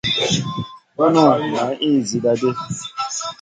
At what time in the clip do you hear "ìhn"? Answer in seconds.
1.85-1.97